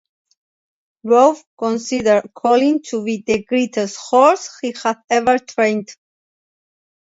Rowe 1.03 1.37
considered 1.59 2.31
Colin 2.33 2.81
to 2.81 3.05
be 3.05 3.23
the 3.23 3.43
greatest 3.45 3.97
horse 3.97 4.49
he 4.59 4.73
had 4.81 4.97
ever 5.11 5.37
trained. 5.37 5.95